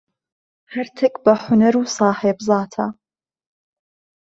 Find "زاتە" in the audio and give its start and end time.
2.47-2.85